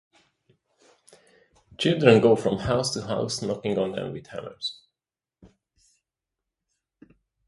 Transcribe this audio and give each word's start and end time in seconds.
Children 1.77 2.21
go 2.21 2.35
from 2.35 2.57
house 2.57 2.91
to 2.95 3.03
house, 3.05 3.43
knocking 3.43 3.77
on 3.77 3.91
them 3.91 4.13
with 4.13 4.25
hammers. 4.25 4.81